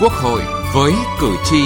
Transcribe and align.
Quốc 0.00 0.12
hội 0.12 0.42
với 0.74 0.92
cử 1.20 1.36
tri. 1.44 1.56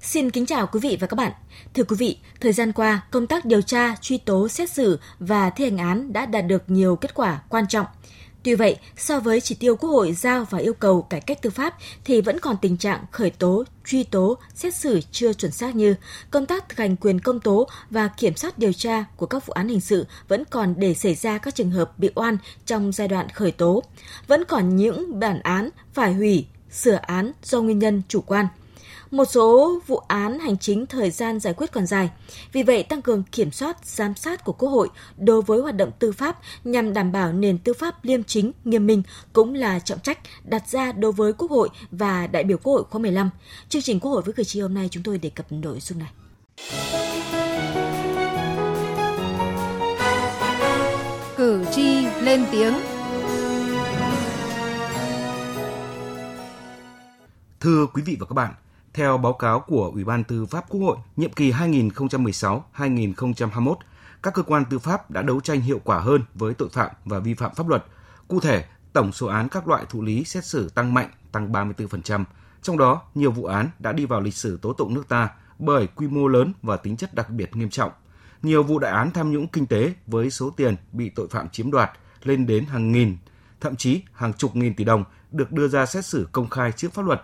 Xin 0.00 0.30
kính 0.30 0.46
chào 0.46 0.66
quý 0.66 0.80
vị 0.82 0.96
và 1.00 1.06
các 1.06 1.14
bạn. 1.16 1.32
Thưa 1.74 1.84
quý 1.84 1.96
vị, 1.98 2.18
thời 2.40 2.52
gian 2.52 2.72
qua, 2.72 3.02
công 3.10 3.26
tác 3.26 3.44
điều 3.44 3.62
tra, 3.62 3.94
truy 4.00 4.18
tố, 4.18 4.48
xét 4.48 4.70
xử 4.70 5.00
và 5.18 5.50
thi 5.50 5.64
hành 5.64 5.78
án 5.78 6.12
đã 6.12 6.26
đạt 6.26 6.46
được 6.46 6.62
nhiều 6.66 6.96
kết 6.96 7.14
quả 7.14 7.40
quan 7.48 7.68
trọng– 7.68 7.86
Tuy 8.42 8.54
vậy, 8.54 8.76
so 8.96 9.20
với 9.20 9.40
chỉ 9.40 9.54
tiêu 9.54 9.76
Quốc 9.76 9.90
hội 9.90 10.12
giao 10.12 10.46
và 10.50 10.58
yêu 10.58 10.72
cầu 10.74 11.02
cải 11.02 11.20
cách 11.20 11.42
tư 11.42 11.50
pháp 11.50 11.74
thì 12.04 12.20
vẫn 12.20 12.38
còn 12.40 12.56
tình 12.62 12.76
trạng 12.76 13.04
khởi 13.10 13.30
tố, 13.30 13.64
truy 13.86 14.04
tố, 14.04 14.38
xét 14.54 14.74
xử 14.74 15.00
chưa 15.12 15.32
chuẩn 15.32 15.52
xác 15.52 15.76
như 15.76 15.94
công 16.30 16.46
tác 16.46 16.68
thực 16.68 16.78
hành 16.78 16.96
quyền 16.96 17.20
công 17.20 17.40
tố 17.40 17.68
và 17.90 18.08
kiểm 18.08 18.36
soát 18.36 18.58
điều 18.58 18.72
tra 18.72 19.04
của 19.16 19.26
các 19.26 19.46
vụ 19.46 19.52
án 19.52 19.68
hình 19.68 19.80
sự 19.80 20.06
vẫn 20.28 20.44
còn 20.50 20.74
để 20.78 20.94
xảy 20.94 21.14
ra 21.14 21.38
các 21.38 21.54
trường 21.54 21.70
hợp 21.70 21.98
bị 21.98 22.10
oan 22.14 22.36
trong 22.66 22.92
giai 22.92 23.08
đoạn 23.08 23.28
khởi 23.28 23.52
tố. 23.52 23.82
Vẫn 24.26 24.44
còn 24.44 24.76
những 24.76 25.20
bản 25.20 25.40
án 25.40 25.70
phải 25.94 26.14
hủy, 26.14 26.46
sửa 26.72 26.98
án 27.02 27.32
do 27.42 27.60
nguyên 27.60 27.78
nhân 27.78 28.02
chủ 28.08 28.20
quan– 28.20 28.46
một 29.10 29.24
số 29.24 29.78
vụ 29.86 29.96
án 29.96 30.38
hành 30.38 30.58
chính 30.58 30.86
thời 30.86 31.10
gian 31.10 31.40
giải 31.40 31.54
quyết 31.54 31.72
còn 31.72 31.86
dài. 31.86 32.10
Vì 32.52 32.62
vậy, 32.62 32.82
tăng 32.82 33.02
cường 33.02 33.22
kiểm 33.22 33.50
soát, 33.50 33.86
giám 33.86 34.14
sát 34.14 34.44
của 34.44 34.52
Quốc 34.52 34.68
hội 34.68 34.88
đối 35.16 35.42
với 35.42 35.60
hoạt 35.60 35.76
động 35.76 35.90
tư 35.98 36.12
pháp 36.12 36.38
nhằm 36.64 36.92
đảm 36.92 37.12
bảo 37.12 37.32
nền 37.32 37.58
tư 37.58 37.72
pháp 37.72 38.04
liêm 38.04 38.24
chính, 38.24 38.52
nghiêm 38.64 38.86
minh 38.86 39.02
cũng 39.32 39.54
là 39.54 39.78
trọng 39.78 40.00
trách 40.00 40.18
đặt 40.44 40.68
ra 40.68 40.92
đối 40.92 41.12
với 41.12 41.32
Quốc 41.32 41.50
hội 41.50 41.68
và 41.90 42.26
đại 42.26 42.44
biểu 42.44 42.58
Quốc 42.58 42.72
hội 42.72 42.84
khóa 42.90 42.98
15. 42.98 43.30
Chương 43.68 43.82
trình 43.82 44.00
Quốc 44.00 44.10
hội 44.10 44.22
với 44.22 44.34
cử 44.34 44.44
tri 44.44 44.60
hôm 44.60 44.74
nay 44.74 44.88
chúng 44.90 45.02
tôi 45.02 45.18
đề 45.18 45.30
cập 45.30 45.52
nội 45.52 45.80
dung 45.80 45.98
này. 45.98 46.10
Cử 51.36 51.64
tri 51.72 52.06
lên 52.20 52.44
tiếng 52.52 52.74
Thưa 57.60 57.86
quý 57.94 58.02
vị 58.02 58.16
và 58.20 58.26
các 58.26 58.34
bạn, 58.34 58.54
theo 58.94 59.18
báo 59.18 59.32
cáo 59.32 59.60
của 59.60 59.90
Ủy 59.94 60.04
ban 60.04 60.24
Tư 60.24 60.46
pháp 60.46 60.64
Quốc 60.68 60.80
hội, 60.80 60.96
nhiệm 61.16 61.32
kỳ 61.32 61.52
2016-2021, 61.52 63.74
các 64.22 64.34
cơ 64.34 64.42
quan 64.42 64.64
tư 64.64 64.78
pháp 64.78 65.10
đã 65.10 65.22
đấu 65.22 65.40
tranh 65.40 65.60
hiệu 65.60 65.80
quả 65.84 65.98
hơn 65.98 66.22
với 66.34 66.54
tội 66.54 66.68
phạm 66.68 66.90
và 67.04 67.18
vi 67.18 67.34
phạm 67.34 67.54
pháp 67.54 67.68
luật. 67.68 67.84
Cụ 68.28 68.40
thể, 68.40 68.64
tổng 68.92 69.12
số 69.12 69.26
án 69.26 69.48
các 69.48 69.68
loại 69.68 69.84
thụ 69.88 70.02
lý 70.02 70.24
xét 70.24 70.44
xử 70.44 70.68
tăng 70.68 70.94
mạnh, 70.94 71.10
tăng 71.32 71.52
34%. 71.52 72.24
Trong 72.62 72.78
đó, 72.78 73.02
nhiều 73.14 73.30
vụ 73.30 73.44
án 73.44 73.70
đã 73.78 73.92
đi 73.92 74.06
vào 74.06 74.20
lịch 74.20 74.34
sử 74.34 74.58
tố 74.62 74.72
tụng 74.72 74.94
nước 74.94 75.08
ta 75.08 75.28
bởi 75.58 75.86
quy 75.86 76.08
mô 76.08 76.28
lớn 76.28 76.52
và 76.62 76.76
tính 76.76 76.96
chất 76.96 77.14
đặc 77.14 77.30
biệt 77.30 77.56
nghiêm 77.56 77.70
trọng. 77.70 77.92
Nhiều 78.42 78.62
vụ 78.62 78.78
đại 78.78 78.92
án 78.92 79.10
tham 79.10 79.32
nhũng 79.32 79.48
kinh 79.48 79.66
tế 79.66 79.94
với 80.06 80.30
số 80.30 80.50
tiền 80.50 80.76
bị 80.92 81.10
tội 81.10 81.28
phạm 81.30 81.48
chiếm 81.48 81.70
đoạt 81.70 81.90
lên 82.22 82.46
đến 82.46 82.64
hàng 82.64 82.92
nghìn, 82.92 83.16
thậm 83.60 83.76
chí 83.76 84.02
hàng 84.12 84.32
chục 84.32 84.56
nghìn 84.56 84.74
tỷ 84.74 84.84
đồng 84.84 85.04
được 85.30 85.52
đưa 85.52 85.68
ra 85.68 85.86
xét 85.86 86.04
xử 86.04 86.28
công 86.32 86.48
khai 86.48 86.72
trước 86.72 86.92
pháp 86.92 87.06
luật 87.06 87.22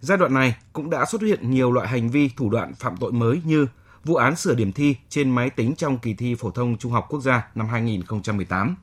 Giai 0.00 0.18
đoạn 0.18 0.34
này 0.34 0.56
cũng 0.72 0.90
đã 0.90 1.04
xuất 1.04 1.22
hiện 1.22 1.50
nhiều 1.50 1.72
loại 1.72 1.88
hành 1.88 2.10
vi 2.10 2.30
thủ 2.36 2.50
đoạn 2.50 2.74
phạm 2.74 2.96
tội 2.96 3.12
mới 3.12 3.42
như 3.44 3.66
vụ 4.04 4.14
án 4.14 4.36
sửa 4.36 4.54
điểm 4.54 4.72
thi 4.72 4.96
trên 5.08 5.30
máy 5.30 5.50
tính 5.50 5.74
trong 5.76 5.98
kỳ 5.98 6.14
thi 6.14 6.34
phổ 6.34 6.50
thông 6.50 6.78
trung 6.78 6.92
học 6.92 7.06
quốc 7.08 7.20
gia 7.20 7.48
năm 7.54 7.68
2018. 7.68 8.76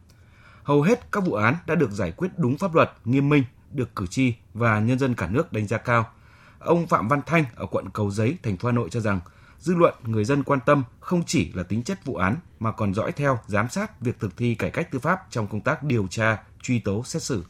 Hầu 0.63 0.81
hết 0.81 1.11
các 1.11 1.25
vụ 1.25 1.33
án 1.33 1.55
đã 1.67 1.75
được 1.75 1.91
giải 1.91 2.11
quyết 2.11 2.27
đúng 2.37 2.57
pháp 2.57 2.75
luật, 2.75 2.91
nghiêm 3.05 3.29
minh, 3.29 3.43
được 3.71 3.95
cử 3.95 4.07
tri 4.07 4.33
và 4.53 4.79
nhân 4.79 4.99
dân 4.99 5.15
cả 5.15 5.27
nước 5.27 5.53
đánh 5.53 5.67
giá 5.67 5.77
cao. 5.77 6.07
Ông 6.59 6.87
Phạm 6.87 7.07
Văn 7.07 7.21
Thanh 7.25 7.45
ở 7.55 7.65
quận 7.65 7.89
Cầu 7.93 8.11
Giấy, 8.11 8.37
thành 8.43 8.57
phố 8.57 8.69
Hà 8.69 8.71
Nội 8.75 8.89
cho 8.89 8.99
rằng, 8.99 9.19
dư 9.59 9.75
luận 9.75 9.93
người 10.03 10.25
dân 10.25 10.43
quan 10.43 10.59
tâm 10.65 10.83
không 10.99 11.23
chỉ 11.25 11.51
là 11.53 11.63
tính 11.63 11.83
chất 11.83 12.05
vụ 12.05 12.15
án 12.15 12.35
mà 12.59 12.71
còn 12.71 12.93
dõi 12.93 13.11
theo 13.11 13.39
giám 13.47 13.69
sát 13.69 14.01
việc 14.01 14.19
thực 14.19 14.37
thi 14.37 14.55
cải 14.55 14.69
cách 14.69 14.91
tư 14.91 14.99
pháp 14.99 15.19
trong 15.29 15.47
công 15.47 15.61
tác 15.61 15.83
điều 15.83 16.07
tra, 16.07 16.43
truy 16.61 16.79
tố, 16.79 17.03
xét 17.03 17.23
xử 17.23 17.43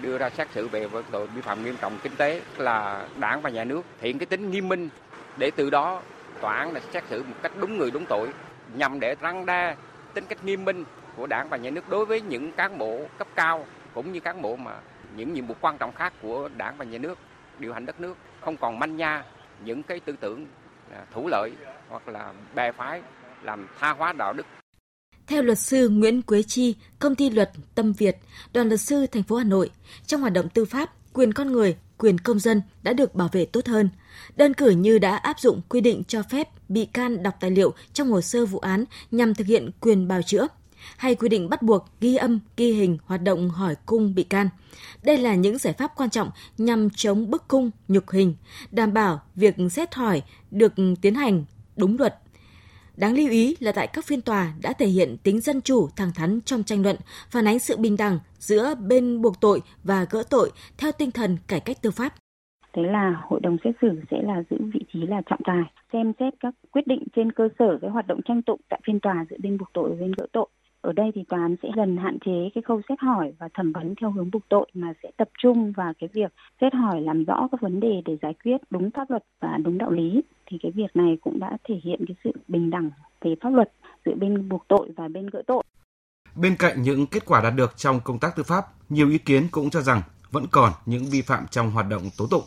đưa 0.00 0.18
ra 0.18 0.30
xét 0.30 0.48
xử 0.54 0.68
về 0.68 0.86
tội 1.10 1.26
vi 1.26 1.40
phạm 1.40 1.64
nghiêm 1.64 1.76
trọng 1.80 1.98
kinh 2.02 2.16
tế 2.16 2.40
là 2.56 3.06
đảng 3.16 3.42
và 3.42 3.50
nhà 3.50 3.64
nước 3.64 3.82
hiện 4.00 4.18
cái 4.18 4.26
tính 4.26 4.50
nghiêm 4.50 4.68
minh 4.68 4.88
để 5.36 5.50
từ 5.56 5.70
đó 5.70 6.02
tòa 6.40 6.54
án 6.56 6.72
là 6.72 6.80
xét 6.92 7.04
xử 7.08 7.22
một 7.22 7.34
cách 7.42 7.52
đúng 7.60 7.78
người 7.78 7.90
đúng 7.90 8.06
tội 8.08 8.28
nhằm 8.74 9.00
để 9.00 9.14
răng 9.20 9.46
đe 9.46 9.76
tính 10.14 10.24
cách 10.28 10.44
nghiêm 10.44 10.64
minh 10.64 10.84
của 11.16 11.26
đảng 11.26 11.48
và 11.48 11.56
nhà 11.56 11.70
nước 11.70 11.88
đối 11.88 12.06
với 12.06 12.20
những 12.20 12.52
cán 12.52 12.78
bộ 12.78 13.06
cấp 13.18 13.28
cao 13.34 13.66
cũng 13.94 14.12
như 14.12 14.20
cán 14.20 14.42
bộ 14.42 14.56
mà 14.56 14.72
những 15.16 15.32
nhiệm 15.32 15.46
vụ 15.46 15.54
quan 15.60 15.78
trọng 15.78 15.92
khác 15.92 16.12
của 16.22 16.48
đảng 16.56 16.76
và 16.76 16.84
nhà 16.84 16.98
nước, 16.98 17.18
điều 17.58 17.72
hành 17.72 17.86
đất 17.86 18.00
nước. 18.00 18.16
Không 18.40 18.56
còn 18.56 18.78
manh 18.78 18.96
nha 18.96 19.24
những 19.64 19.82
cái 19.82 20.00
tư 20.00 20.14
tưởng 20.20 20.46
à, 20.92 21.04
thủ 21.10 21.28
lợi 21.28 21.52
hoặc 21.88 22.08
là 22.08 22.32
bè 22.54 22.72
phái 22.72 23.02
làm 23.42 23.66
tha 23.80 23.90
hóa 23.90 24.12
đạo 24.12 24.32
đức 24.32 24.46
theo 25.28 25.42
luật 25.42 25.58
sư 25.58 25.88
Nguyễn 25.88 26.22
Quế 26.22 26.42
Chi, 26.42 26.74
công 26.98 27.14
ty 27.14 27.30
luật 27.30 27.50
Tâm 27.74 27.92
Việt, 27.92 28.16
đoàn 28.52 28.68
luật 28.68 28.80
sư 28.80 29.06
thành 29.06 29.22
phố 29.22 29.36
Hà 29.36 29.44
Nội, 29.44 29.70
trong 30.06 30.20
hoạt 30.20 30.32
động 30.32 30.48
tư 30.48 30.64
pháp, 30.64 30.92
quyền 31.12 31.32
con 31.32 31.52
người, 31.52 31.76
quyền 31.98 32.18
công 32.18 32.38
dân 32.38 32.62
đã 32.82 32.92
được 32.92 33.14
bảo 33.14 33.28
vệ 33.32 33.44
tốt 33.44 33.66
hơn. 33.66 33.88
Đơn 34.36 34.54
cử 34.54 34.70
như 34.70 34.98
đã 34.98 35.16
áp 35.16 35.40
dụng 35.40 35.60
quy 35.68 35.80
định 35.80 36.02
cho 36.08 36.22
phép 36.22 36.48
bị 36.68 36.84
can 36.84 37.22
đọc 37.22 37.34
tài 37.40 37.50
liệu 37.50 37.74
trong 37.92 38.10
hồ 38.10 38.20
sơ 38.20 38.46
vụ 38.46 38.58
án 38.58 38.84
nhằm 39.10 39.34
thực 39.34 39.46
hiện 39.46 39.70
quyền 39.80 40.08
bào 40.08 40.22
chữa, 40.22 40.46
hay 40.96 41.14
quy 41.14 41.28
định 41.28 41.48
bắt 41.48 41.62
buộc 41.62 41.86
ghi 42.00 42.16
âm, 42.16 42.40
ghi 42.56 42.72
hình 42.72 42.98
hoạt 43.04 43.22
động 43.22 43.50
hỏi 43.50 43.74
cung 43.86 44.14
bị 44.14 44.22
can. 44.22 44.48
Đây 45.02 45.18
là 45.18 45.34
những 45.34 45.58
giải 45.58 45.72
pháp 45.72 45.92
quan 45.96 46.10
trọng 46.10 46.30
nhằm 46.58 46.90
chống 46.90 47.30
bức 47.30 47.48
cung, 47.48 47.70
nhục 47.88 48.10
hình, 48.10 48.34
đảm 48.70 48.92
bảo 48.92 49.20
việc 49.34 49.54
xét 49.70 49.94
hỏi 49.94 50.22
được 50.50 50.72
tiến 51.02 51.14
hành 51.14 51.44
đúng 51.76 51.98
luật, 51.98 52.18
Đáng 53.00 53.16
lưu 53.16 53.30
ý 53.30 53.56
là 53.60 53.72
tại 53.72 53.86
các 53.86 54.04
phiên 54.04 54.20
tòa 54.20 54.52
đã 54.62 54.72
thể 54.72 54.86
hiện 54.86 55.16
tính 55.22 55.40
dân 55.40 55.60
chủ 55.60 55.88
thẳng 55.96 56.10
thắn 56.14 56.40
trong 56.44 56.62
tranh 56.62 56.82
luận, 56.82 56.96
phản 57.30 57.44
ánh 57.44 57.58
sự 57.58 57.76
bình 57.76 57.96
đẳng 57.98 58.18
giữa 58.38 58.74
bên 58.88 59.22
buộc 59.22 59.40
tội 59.40 59.60
và 59.84 60.06
gỡ 60.10 60.22
tội 60.30 60.50
theo 60.78 60.92
tinh 60.92 61.10
thần 61.10 61.36
cải 61.48 61.60
cách 61.60 61.76
tư 61.82 61.90
pháp. 61.90 62.12
Thế 62.72 62.82
là 62.82 63.22
hội 63.28 63.40
đồng 63.42 63.56
xét 63.64 63.74
xử 63.82 63.88
sẽ 64.10 64.16
là 64.22 64.42
giữ 64.50 64.56
vị 64.74 64.80
trí 64.92 65.00
là 65.06 65.22
trọng 65.30 65.40
tài, 65.44 65.62
xem 65.92 66.12
xét 66.20 66.34
các 66.40 66.54
quyết 66.70 66.86
định 66.86 67.04
trên 67.16 67.32
cơ 67.32 67.48
sở 67.58 67.78
cái 67.82 67.90
hoạt 67.90 68.06
động 68.06 68.20
tranh 68.28 68.42
tụng 68.42 68.60
tại 68.68 68.80
phiên 68.86 69.00
tòa 69.00 69.24
giữa 69.30 69.36
bên 69.42 69.58
buộc 69.58 69.68
tội 69.74 69.90
và 69.90 69.96
bên 70.00 70.12
gỡ 70.18 70.26
tội. 70.32 70.48
Ở 70.88 70.92
đây 70.92 71.10
thì 71.14 71.24
tòa 71.28 71.40
án 71.40 71.56
sẽ 71.62 71.68
dần 71.76 71.96
hạn 71.96 72.18
chế 72.26 72.50
cái 72.54 72.62
khâu 72.62 72.80
xét 72.88 73.00
hỏi 73.00 73.32
và 73.38 73.48
thẩm 73.54 73.72
vấn 73.72 73.94
theo 74.00 74.10
hướng 74.10 74.30
buộc 74.30 74.42
tội 74.48 74.66
mà 74.74 74.92
sẽ 75.02 75.10
tập 75.16 75.28
trung 75.38 75.72
vào 75.72 75.92
cái 75.98 76.08
việc 76.12 76.32
xét 76.60 76.74
hỏi 76.74 77.00
làm 77.00 77.24
rõ 77.24 77.48
các 77.52 77.60
vấn 77.60 77.80
đề 77.80 78.02
để 78.04 78.16
giải 78.22 78.34
quyết 78.44 78.56
đúng 78.70 78.90
pháp 78.90 79.10
luật 79.10 79.24
và 79.40 79.58
đúng 79.64 79.78
đạo 79.78 79.90
lý. 79.90 80.22
Thì 80.46 80.58
cái 80.62 80.72
việc 80.72 80.96
này 80.96 81.18
cũng 81.20 81.38
đã 81.40 81.56
thể 81.68 81.74
hiện 81.84 82.04
cái 82.08 82.16
sự 82.24 82.32
bình 82.48 82.70
đẳng 82.70 82.90
về 83.20 83.34
pháp 83.40 83.50
luật 83.50 83.72
giữa 84.04 84.14
bên 84.14 84.48
buộc 84.48 84.64
tội 84.68 84.90
và 84.96 85.08
bên 85.08 85.26
gỡ 85.26 85.42
tội. 85.46 85.62
Bên 86.36 86.56
cạnh 86.58 86.82
những 86.82 87.06
kết 87.06 87.26
quả 87.26 87.40
đạt 87.42 87.54
được 87.56 87.76
trong 87.76 88.00
công 88.04 88.18
tác 88.18 88.36
tư 88.36 88.42
pháp, 88.42 88.64
nhiều 88.88 89.08
ý 89.10 89.18
kiến 89.18 89.48
cũng 89.50 89.70
cho 89.70 89.80
rằng 89.80 90.02
vẫn 90.30 90.44
còn 90.50 90.72
những 90.86 91.04
vi 91.04 91.22
phạm 91.22 91.46
trong 91.50 91.70
hoạt 91.70 91.86
động 91.90 92.02
tố 92.18 92.26
tụng. 92.30 92.44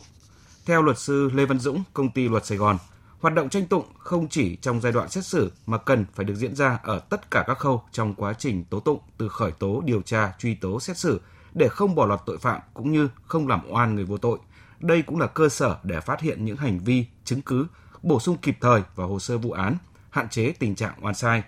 Theo 0.66 0.82
luật 0.82 0.98
sư 0.98 1.30
Lê 1.34 1.46
Văn 1.46 1.58
Dũng, 1.58 1.82
công 1.92 2.10
ty 2.10 2.28
luật 2.28 2.44
Sài 2.46 2.58
Gòn, 2.58 2.76
Hoạt 3.22 3.34
động 3.34 3.48
tranh 3.48 3.66
tụng 3.66 3.84
không 3.98 4.28
chỉ 4.28 4.56
trong 4.56 4.80
giai 4.80 4.92
đoạn 4.92 5.08
xét 5.08 5.24
xử 5.24 5.52
mà 5.66 5.78
cần 5.78 6.04
phải 6.14 6.24
được 6.24 6.34
diễn 6.34 6.56
ra 6.56 6.78
ở 6.82 6.98
tất 6.98 7.30
cả 7.30 7.44
các 7.46 7.58
khâu 7.58 7.82
trong 7.92 8.14
quá 8.14 8.32
trình 8.38 8.64
tố 8.64 8.80
tụng 8.80 8.98
từ 9.18 9.28
khởi 9.28 9.52
tố, 9.52 9.80
điều 9.84 10.02
tra, 10.02 10.32
truy 10.38 10.54
tố, 10.54 10.80
xét 10.80 10.98
xử 10.98 11.20
để 11.54 11.68
không 11.68 11.94
bỏ 11.94 12.06
lọt 12.06 12.20
tội 12.26 12.38
phạm 12.38 12.60
cũng 12.74 12.92
như 12.92 13.08
không 13.26 13.48
làm 13.48 13.60
oan 13.70 13.94
người 13.94 14.04
vô 14.04 14.16
tội. 14.18 14.38
Đây 14.80 15.02
cũng 15.02 15.18
là 15.18 15.26
cơ 15.26 15.48
sở 15.48 15.76
để 15.82 16.00
phát 16.00 16.20
hiện 16.20 16.44
những 16.44 16.56
hành 16.56 16.78
vi, 16.78 17.06
chứng 17.24 17.42
cứ, 17.42 17.66
bổ 18.02 18.20
sung 18.20 18.36
kịp 18.42 18.56
thời 18.60 18.82
vào 18.94 19.08
hồ 19.08 19.18
sơ 19.18 19.38
vụ 19.38 19.50
án, 19.50 19.76
hạn 20.10 20.28
chế 20.28 20.52
tình 20.58 20.74
trạng 20.74 20.94
oan 21.02 21.14
sai. 21.14 21.42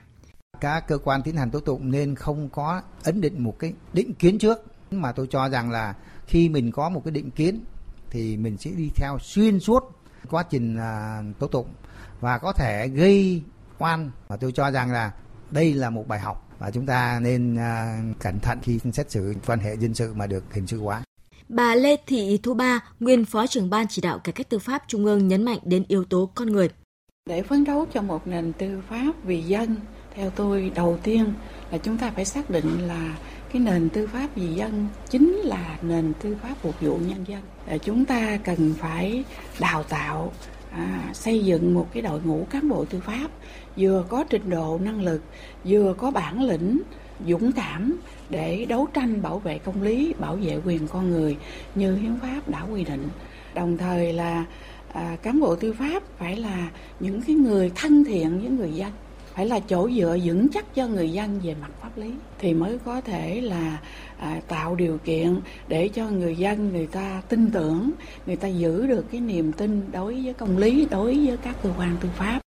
Các 0.60 0.88
cơ 0.88 0.98
quan 0.98 1.22
tiến 1.22 1.36
hành 1.36 1.50
tố 1.50 1.60
tụng 1.60 1.90
nên 1.90 2.14
không 2.14 2.48
có 2.48 2.82
ấn 3.04 3.20
định 3.20 3.44
một 3.44 3.58
cái 3.58 3.74
định 3.92 4.14
kiến 4.14 4.38
trước 4.38 4.58
mà 4.90 5.12
tôi 5.12 5.26
cho 5.30 5.48
rằng 5.48 5.70
là 5.70 5.94
khi 6.26 6.48
mình 6.48 6.72
có 6.72 6.88
một 6.88 7.02
cái 7.04 7.12
định 7.12 7.30
kiến 7.30 7.64
thì 8.10 8.36
mình 8.36 8.56
sẽ 8.56 8.70
đi 8.70 8.90
theo 8.96 9.18
xuyên 9.20 9.60
suốt 9.60 10.03
quá 10.30 10.42
trình 10.42 10.76
à, 10.76 11.22
tố 11.38 11.46
tụng 11.46 11.68
và 12.20 12.38
có 12.38 12.52
thể 12.52 12.88
gây 12.88 13.42
oan 13.78 14.10
và 14.28 14.36
tôi 14.36 14.52
cho 14.52 14.70
rằng 14.70 14.92
là 14.92 15.12
đây 15.50 15.74
là 15.74 15.90
một 15.90 16.08
bài 16.08 16.20
học 16.20 16.48
và 16.58 16.70
chúng 16.70 16.86
ta 16.86 17.20
nên 17.22 17.56
à, 17.56 18.02
cẩn 18.20 18.38
thận 18.40 18.58
khi 18.62 18.78
xét 18.92 19.10
xử 19.10 19.34
quan 19.46 19.58
hệ 19.58 19.76
dân 19.76 19.94
sự 19.94 20.14
mà 20.14 20.26
được 20.26 20.44
hình 20.52 20.66
sự 20.66 20.80
hóa. 20.80 21.02
Bà 21.48 21.74
Lê 21.74 21.96
Thị 22.06 22.40
Thu 22.42 22.54
Ba, 22.54 22.80
nguyên 23.00 23.24
Phó 23.24 23.46
trưởng 23.46 23.70
Ban 23.70 23.86
chỉ 23.88 24.02
đạo 24.02 24.18
cải 24.18 24.32
cách 24.32 24.48
tư 24.48 24.58
pháp 24.58 24.82
Trung 24.88 25.04
ương 25.04 25.28
nhấn 25.28 25.42
mạnh 25.42 25.58
đến 25.64 25.84
yếu 25.88 26.04
tố 26.04 26.30
con 26.34 26.52
người. 26.52 26.68
Để 27.26 27.42
phấn 27.42 27.64
đấu 27.64 27.86
cho 27.92 28.02
một 28.02 28.26
nền 28.26 28.52
tư 28.52 28.82
pháp 28.88 29.12
vì 29.24 29.42
dân, 29.42 29.76
theo 30.14 30.30
tôi 30.30 30.72
đầu 30.74 30.98
tiên 31.02 31.32
là 31.70 31.78
chúng 31.78 31.98
ta 31.98 32.10
phải 32.10 32.24
xác 32.24 32.50
định 32.50 32.86
là 32.86 33.16
cái 33.54 33.62
nền 33.62 33.88
tư 33.88 34.06
pháp 34.06 34.28
vì 34.34 34.46
dân 34.46 34.86
chính 35.10 35.32
là 35.34 35.78
nền 35.82 36.12
tư 36.22 36.36
pháp 36.42 36.54
phục 36.62 36.80
vụ 36.80 36.96
nhân 36.96 37.24
dân. 37.28 37.40
Chúng 37.78 38.04
ta 38.04 38.38
cần 38.44 38.74
phải 38.78 39.24
đào 39.60 39.82
tạo 39.82 40.32
à, 40.70 41.10
xây 41.12 41.44
dựng 41.44 41.74
một 41.74 41.88
cái 41.92 42.02
đội 42.02 42.20
ngũ 42.24 42.46
cán 42.50 42.68
bộ 42.68 42.84
tư 42.84 43.00
pháp 43.00 43.28
vừa 43.76 44.04
có 44.08 44.24
trình 44.30 44.50
độ 44.50 44.78
năng 44.82 45.02
lực 45.02 45.22
vừa 45.64 45.94
có 45.98 46.10
bản 46.10 46.42
lĩnh 46.42 46.80
dũng 47.26 47.52
cảm 47.52 47.96
để 48.30 48.66
đấu 48.68 48.88
tranh 48.94 49.22
bảo 49.22 49.38
vệ 49.38 49.58
công 49.58 49.82
lý 49.82 50.14
bảo 50.18 50.36
vệ 50.36 50.58
quyền 50.66 50.88
con 50.88 51.10
người 51.10 51.36
như 51.74 51.96
hiến 51.96 52.16
pháp 52.22 52.48
đã 52.48 52.62
quy 52.62 52.84
định. 52.84 53.08
Đồng 53.54 53.76
thời 53.78 54.12
là 54.12 54.44
à, 54.92 55.16
cán 55.22 55.40
bộ 55.40 55.56
tư 55.56 55.72
pháp 55.78 56.02
phải 56.18 56.36
là 56.36 56.68
những 57.00 57.22
cái 57.22 57.36
người 57.36 57.72
thân 57.74 58.04
thiện 58.04 58.40
với 58.40 58.50
người 58.50 58.72
dân 58.72 58.90
phải 59.34 59.46
là 59.46 59.60
chỗ 59.60 59.90
dựa 59.90 60.18
vững 60.24 60.48
chắc 60.48 60.74
cho 60.74 60.86
người 60.86 61.12
dân 61.12 61.40
về 61.42 61.54
mặt 61.60 61.70
pháp 61.82 61.98
lý 61.98 62.10
thì 62.38 62.54
mới 62.54 62.78
có 62.84 63.00
thể 63.00 63.40
là 63.40 63.80
à, 64.18 64.40
tạo 64.48 64.74
điều 64.74 64.98
kiện 64.98 65.40
để 65.68 65.88
cho 65.88 66.10
người 66.10 66.36
dân 66.36 66.72
người 66.72 66.86
ta 66.86 67.22
tin 67.28 67.50
tưởng 67.50 67.90
người 68.26 68.36
ta 68.36 68.48
giữ 68.48 68.86
được 68.86 69.04
cái 69.10 69.20
niềm 69.20 69.52
tin 69.52 69.92
đối 69.92 70.22
với 70.24 70.34
công 70.34 70.58
lý 70.58 70.86
đối 70.90 71.26
với 71.26 71.36
các 71.36 71.56
cơ 71.62 71.70
quan 71.78 71.96
tư 72.00 72.08
pháp. 72.16 72.40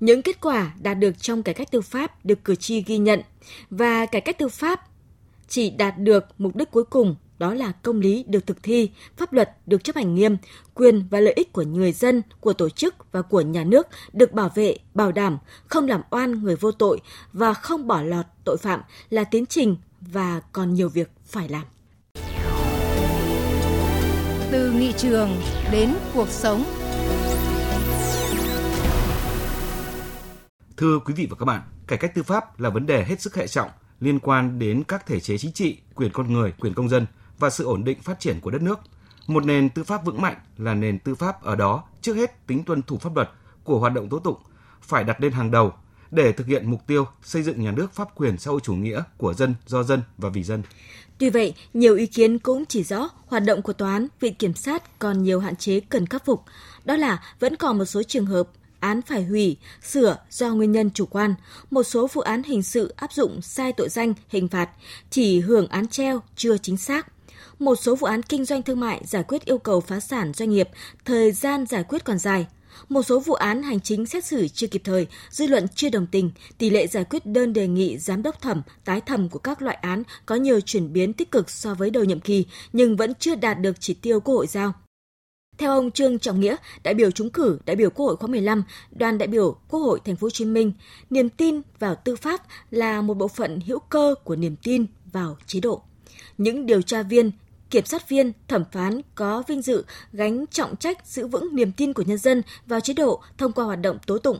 Những 0.00 0.22
kết 0.22 0.40
quả 0.40 0.74
đạt 0.82 0.98
được 0.98 1.22
trong 1.22 1.42
cải 1.42 1.54
cách 1.54 1.70
tư 1.70 1.80
pháp 1.80 2.24
được 2.24 2.44
cử 2.44 2.54
tri 2.54 2.82
ghi 2.82 2.98
nhận 2.98 3.20
và 3.70 4.06
cải 4.06 4.20
cách 4.20 4.38
tư 4.38 4.48
pháp 4.48 4.80
chỉ 5.48 5.70
đạt 5.70 5.98
được 5.98 6.24
mục 6.38 6.56
đích 6.56 6.70
cuối 6.70 6.84
cùng 6.84 7.16
đó 7.40 7.54
là 7.54 7.72
công 7.72 8.00
lý 8.00 8.24
được 8.28 8.46
thực 8.46 8.62
thi, 8.62 8.90
pháp 9.16 9.32
luật 9.32 9.50
được 9.66 9.84
chấp 9.84 9.96
hành 9.96 10.14
nghiêm, 10.14 10.36
quyền 10.74 11.08
và 11.10 11.20
lợi 11.20 11.32
ích 11.32 11.52
của 11.52 11.62
người 11.62 11.92
dân, 11.92 12.22
của 12.40 12.52
tổ 12.52 12.68
chức 12.68 13.12
và 13.12 13.22
của 13.22 13.40
nhà 13.40 13.64
nước 13.64 13.86
được 14.12 14.32
bảo 14.32 14.50
vệ, 14.54 14.76
bảo 14.94 15.12
đảm, 15.12 15.38
không 15.66 15.88
làm 15.88 16.00
oan 16.10 16.42
người 16.42 16.56
vô 16.56 16.72
tội 16.72 17.00
và 17.32 17.54
không 17.54 17.86
bỏ 17.86 18.02
lọt 18.02 18.26
tội 18.44 18.56
phạm 18.56 18.80
là 19.10 19.24
tiến 19.24 19.46
trình 19.46 19.76
và 20.00 20.40
còn 20.52 20.74
nhiều 20.74 20.88
việc 20.88 21.10
phải 21.24 21.48
làm. 21.48 21.64
Từ 24.50 24.72
nghị 24.72 24.92
trường 24.92 25.30
đến 25.72 25.94
cuộc 26.14 26.28
sống. 26.28 26.64
Thưa 30.76 30.98
quý 30.98 31.14
vị 31.14 31.26
và 31.30 31.36
các 31.38 31.44
bạn, 31.44 31.62
cải 31.86 31.98
cách 31.98 32.14
tư 32.14 32.22
pháp 32.22 32.60
là 32.60 32.70
vấn 32.70 32.86
đề 32.86 33.04
hết 33.04 33.20
sức 33.20 33.36
hệ 33.36 33.46
trọng 33.46 33.70
liên 34.00 34.18
quan 34.18 34.58
đến 34.58 34.82
các 34.88 35.06
thể 35.06 35.20
chế 35.20 35.38
chính 35.38 35.52
trị, 35.52 35.78
quyền 35.94 36.10
con 36.12 36.32
người, 36.32 36.52
quyền 36.60 36.74
công 36.74 36.88
dân 36.88 37.06
và 37.40 37.50
sự 37.50 37.64
ổn 37.64 37.84
định 37.84 38.00
phát 38.02 38.20
triển 38.20 38.40
của 38.40 38.50
đất 38.50 38.62
nước. 38.62 38.78
Một 39.26 39.44
nền 39.44 39.70
tư 39.70 39.84
pháp 39.84 40.04
vững 40.04 40.20
mạnh 40.20 40.36
là 40.58 40.74
nền 40.74 40.98
tư 40.98 41.14
pháp 41.14 41.42
ở 41.42 41.56
đó 41.56 41.84
trước 42.02 42.14
hết 42.14 42.46
tính 42.46 42.64
tuân 42.64 42.82
thủ 42.82 42.98
pháp 42.98 43.16
luật 43.16 43.30
của 43.64 43.78
hoạt 43.78 43.92
động 43.92 44.08
tố 44.08 44.18
tụng 44.18 44.38
phải 44.82 45.04
đặt 45.04 45.20
lên 45.20 45.32
hàng 45.32 45.50
đầu 45.50 45.72
để 46.10 46.32
thực 46.32 46.46
hiện 46.46 46.70
mục 46.70 46.86
tiêu 46.86 47.06
xây 47.22 47.42
dựng 47.42 47.62
nhà 47.62 47.70
nước 47.70 47.92
pháp 47.92 48.08
quyền 48.14 48.38
xã 48.38 48.50
hội 48.50 48.60
chủ 48.62 48.74
nghĩa 48.74 49.02
của 49.16 49.34
dân, 49.34 49.54
do 49.66 49.82
dân 49.82 50.02
và 50.18 50.28
vì 50.28 50.42
dân. 50.42 50.62
Tuy 51.18 51.30
vậy, 51.30 51.54
nhiều 51.74 51.96
ý 51.96 52.06
kiến 52.06 52.38
cũng 52.38 52.66
chỉ 52.66 52.84
rõ 52.84 53.08
hoạt 53.26 53.44
động 53.44 53.62
của 53.62 53.72
tòa 53.72 53.92
án, 53.92 54.06
viện 54.20 54.34
kiểm 54.34 54.54
sát 54.54 54.98
còn 54.98 55.22
nhiều 55.22 55.40
hạn 55.40 55.56
chế 55.56 55.80
cần 55.80 56.06
khắc 56.06 56.24
phục. 56.24 56.44
Đó 56.84 56.96
là 56.96 57.22
vẫn 57.40 57.56
còn 57.56 57.78
một 57.78 57.84
số 57.84 58.02
trường 58.02 58.26
hợp 58.26 58.48
án 58.80 59.02
phải 59.02 59.24
hủy, 59.24 59.56
sửa 59.82 60.16
do 60.30 60.54
nguyên 60.54 60.72
nhân 60.72 60.90
chủ 60.90 61.06
quan. 61.06 61.34
Một 61.70 61.82
số 61.82 62.06
vụ 62.12 62.20
án 62.20 62.42
hình 62.42 62.62
sự 62.62 62.94
áp 62.96 63.12
dụng 63.12 63.42
sai 63.42 63.72
tội 63.72 63.88
danh, 63.88 64.14
hình 64.28 64.48
phạt, 64.48 64.70
chỉ 65.10 65.40
hưởng 65.40 65.68
án 65.68 65.88
treo 65.88 66.20
chưa 66.36 66.58
chính 66.58 66.76
xác. 66.76 67.06
Một 67.58 67.76
số 67.76 67.96
vụ 67.96 68.06
án 68.06 68.22
kinh 68.22 68.44
doanh 68.44 68.62
thương 68.62 68.80
mại 68.80 69.02
giải 69.04 69.22
quyết 69.22 69.44
yêu 69.44 69.58
cầu 69.58 69.80
phá 69.80 70.00
sản 70.00 70.32
doanh 70.32 70.50
nghiệp, 70.50 70.68
thời 71.04 71.32
gian 71.32 71.66
giải 71.66 71.84
quyết 71.84 72.04
còn 72.04 72.18
dài. 72.18 72.46
Một 72.88 73.02
số 73.02 73.20
vụ 73.20 73.34
án 73.34 73.62
hành 73.62 73.80
chính 73.80 74.06
xét 74.06 74.24
xử 74.24 74.48
chưa 74.48 74.66
kịp 74.66 74.82
thời, 74.84 75.06
dư 75.30 75.46
luận 75.46 75.66
chưa 75.74 75.88
đồng 75.88 76.06
tình, 76.06 76.30
tỷ 76.58 76.70
lệ 76.70 76.86
giải 76.86 77.04
quyết 77.04 77.26
đơn 77.26 77.52
đề 77.52 77.68
nghị 77.68 77.98
giám 77.98 78.22
đốc 78.22 78.40
thẩm, 78.40 78.62
tái 78.84 79.00
thẩm 79.00 79.28
của 79.28 79.38
các 79.38 79.62
loại 79.62 79.78
án 79.80 80.02
có 80.26 80.34
nhiều 80.34 80.60
chuyển 80.60 80.92
biến 80.92 81.12
tích 81.12 81.30
cực 81.30 81.50
so 81.50 81.74
với 81.74 81.90
đầu 81.90 82.04
nhiệm 82.04 82.20
kỳ, 82.20 82.46
nhưng 82.72 82.96
vẫn 82.96 83.14
chưa 83.14 83.34
đạt 83.34 83.60
được 83.60 83.80
chỉ 83.80 83.94
tiêu 83.94 84.20
Quốc 84.20 84.34
hội 84.34 84.46
giao. 84.46 84.72
Theo 85.58 85.72
ông 85.72 85.90
Trương 85.90 86.18
Trọng 86.18 86.40
Nghĩa, 86.40 86.56
đại 86.82 86.94
biểu 86.94 87.10
trúng 87.10 87.30
cử 87.30 87.58
đại 87.66 87.76
biểu 87.76 87.90
Quốc 87.90 88.06
hội 88.06 88.16
khóa 88.16 88.28
15, 88.28 88.64
đoàn 88.90 89.18
đại 89.18 89.28
biểu 89.28 89.56
Quốc 89.68 89.80
hội 89.80 90.00
Thành 90.04 90.16
phố 90.16 90.24
Hồ 90.24 90.30
Chí 90.30 90.44
Minh, 90.44 90.72
niềm 91.10 91.28
tin 91.28 91.60
vào 91.78 91.94
tư 91.94 92.16
pháp 92.16 92.42
là 92.70 93.02
một 93.02 93.14
bộ 93.14 93.28
phận 93.28 93.60
hữu 93.60 93.78
cơ 93.78 94.14
của 94.24 94.36
niềm 94.36 94.56
tin 94.62 94.86
vào 95.12 95.36
chế 95.46 95.60
độ. 95.60 95.82
Những 96.40 96.66
điều 96.66 96.82
tra 96.82 97.02
viên, 97.02 97.30
kiểm 97.70 97.84
sát 97.84 98.08
viên, 98.08 98.32
thẩm 98.48 98.64
phán 98.72 99.00
có 99.14 99.42
vinh 99.48 99.62
dự 99.62 99.84
gánh 100.12 100.46
trọng 100.46 100.76
trách 100.76 101.06
giữ 101.06 101.26
vững 101.26 101.56
niềm 101.56 101.72
tin 101.72 101.92
của 101.92 102.02
nhân 102.02 102.18
dân 102.18 102.42
vào 102.66 102.80
chế 102.80 102.94
độ 102.94 103.22
thông 103.38 103.52
qua 103.52 103.64
hoạt 103.64 103.80
động 103.80 103.98
tố 104.06 104.18
tụng. 104.18 104.38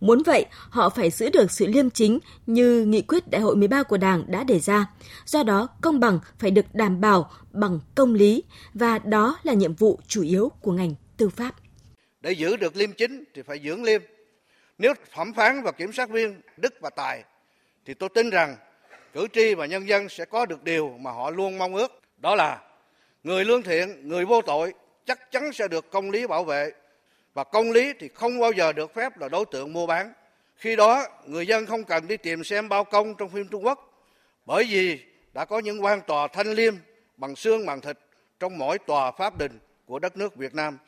Muốn 0.00 0.22
vậy, 0.22 0.46
họ 0.50 0.90
phải 0.90 1.10
giữ 1.10 1.30
được 1.30 1.50
sự 1.50 1.66
liêm 1.66 1.90
chính 1.90 2.18
như 2.46 2.84
nghị 2.84 3.02
quyết 3.02 3.30
đại 3.30 3.40
hội 3.40 3.56
13 3.56 3.82
của 3.82 3.96
Đảng 3.96 4.24
đã 4.26 4.44
đề 4.44 4.58
ra. 4.58 4.86
Do 5.26 5.42
đó, 5.42 5.68
công 5.80 6.00
bằng 6.00 6.18
phải 6.38 6.50
được 6.50 6.66
đảm 6.72 7.00
bảo 7.00 7.30
bằng 7.52 7.80
công 7.94 8.14
lý 8.14 8.42
và 8.74 8.98
đó 8.98 9.38
là 9.42 9.52
nhiệm 9.52 9.74
vụ 9.74 10.00
chủ 10.06 10.22
yếu 10.22 10.52
của 10.60 10.72
ngành 10.72 10.94
tư 11.16 11.28
pháp. 11.28 11.54
Để 12.20 12.32
giữ 12.32 12.56
được 12.56 12.76
liêm 12.76 12.92
chính 12.92 13.24
thì 13.34 13.42
phải 13.42 13.60
dưỡng 13.64 13.82
liêm. 13.82 14.02
Nếu 14.78 14.94
thẩm 15.14 15.32
phán 15.34 15.62
và 15.62 15.72
kiểm 15.72 15.92
sát 15.92 16.10
viên 16.10 16.40
đức 16.56 16.74
và 16.80 16.90
tài 16.90 17.24
thì 17.86 17.94
tôi 17.94 18.08
tin 18.14 18.30
rằng 18.30 18.56
cử 19.14 19.26
tri 19.32 19.54
và 19.54 19.66
nhân 19.66 19.88
dân 19.88 20.08
sẽ 20.08 20.24
có 20.24 20.46
được 20.46 20.64
điều 20.64 20.96
mà 21.00 21.12
họ 21.12 21.30
luôn 21.30 21.58
mong 21.58 21.74
ước, 21.74 22.00
đó 22.18 22.34
là 22.34 22.60
người 23.24 23.44
lương 23.44 23.62
thiện, 23.62 24.08
người 24.08 24.24
vô 24.24 24.42
tội 24.42 24.74
chắc 25.06 25.30
chắn 25.30 25.52
sẽ 25.52 25.68
được 25.68 25.90
công 25.90 26.10
lý 26.10 26.26
bảo 26.26 26.44
vệ 26.44 26.72
và 27.34 27.44
công 27.44 27.72
lý 27.72 27.92
thì 28.00 28.08
không 28.14 28.40
bao 28.40 28.52
giờ 28.52 28.72
được 28.72 28.94
phép 28.94 29.18
là 29.18 29.28
đối 29.28 29.44
tượng 29.44 29.72
mua 29.72 29.86
bán. 29.86 30.12
Khi 30.56 30.76
đó, 30.76 31.06
người 31.26 31.46
dân 31.46 31.66
không 31.66 31.84
cần 31.84 32.08
đi 32.08 32.16
tìm 32.16 32.44
xem 32.44 32.68
bao 32.68 32.84
công 32.84 33.14
trong 33.14 33.28
phim 33.28 33.48
Trung 33.48 33.66
Quốc, 33.66 34.04
bởi 34.46 34.64
vì 34.64 35.00
đã 35.34 35.44
có 35.44 35.58
những 35.58 35.84
quan 35.84 36.00
tòa 36.06 36.28
thanh 36.28 36.52
liêm 36.52 36.74
bằng 37.16 37.36
xương 37.36 37.66
bằng 37.66 37.80
thịt 37.80 37.98
trong 38.40 38.58
mỗi 38.58 38.78
tòa 38.78 39.12
pháp 39.12 39.38
đình 39.38 39.58
của 39.86 39.98
đất 39.98 40.16
nước 40.16 40.36
Việt 40.36 40.54
Nam. 40.54 40.78